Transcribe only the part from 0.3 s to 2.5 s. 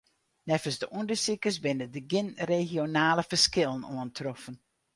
Neffens de ûndersikers binne der gjin